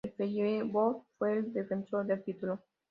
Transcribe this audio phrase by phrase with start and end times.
[0.03, 2.59] El Feyenoord fue el defensor del título.